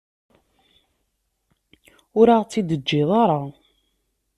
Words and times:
Ur 2.19 2.27
aɣ-tt-id-teǧǧiḍ 2.35 3.09
ara. 3.21 3.41